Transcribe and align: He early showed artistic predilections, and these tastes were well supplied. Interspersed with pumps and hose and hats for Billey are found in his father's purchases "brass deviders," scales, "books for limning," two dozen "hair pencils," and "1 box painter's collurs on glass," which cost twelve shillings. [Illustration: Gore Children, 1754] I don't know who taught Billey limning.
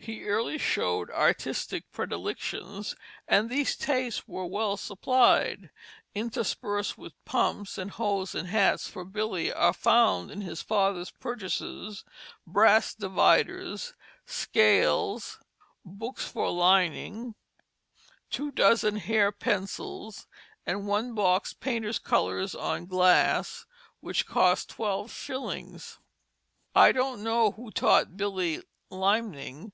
He 0.00 0.24
early 0.26 0.56
showed 0.58 1.10
artistic 1.10 1.90
predilections, 1.90 2.94
and 3.26 3.50
these 3.50 3.76
tastes 3.76 4.28
were 4.28 4.46
well 4.46 4.76
supplied. 4.76 5.70
Interspersed 6.14 6.96
with 6.96 7.12
pumps 7.24 7.76
and 7.76 7.90
hose 7.90 8.32
and 8.32 8.46
hats 8.48 8.86
for 8.88 9.04
Billey 9.04 9.52
are 9.52 9.72
found 9.72 10.30
in 10.30 10.40
his 10.40 10.62
father's 10.62 11.10
purchases 11.10 12.04
"brass 12.46 12.94
deviders," 12.94 13.92
scales, 14.24 15.40
"books 15.84 16.26
for 16.28 16.48
limning," 16.48 17.34
two 18.30 18.52
dozen 18.52 18.96
"hair 18.96 19.32
pencils," 19.32 20.28
and 20.64 20.86
"1 20.86 21.14
box 21.16 21.52
painter's 21.52 21.98
collurs 21.98 22.54
on 22.54 22.86
glass," 22.86 23.66
which 24.00 24.26
cost 24.26 24.70
twelve 24.70 25.10
shillings. 25.12 25.98
[Illustration: 26.74 26.74
Gore 26.74 26.92
Children, 26.92 27.24
1754] 27.24 27.24
I 27.24 27.24
don't 27.24 27.24
know 27.24 27.50
who 27.50 27.70
taught 27.72 28.16
Billey 28.16 28.62
limning. 28.90 29.72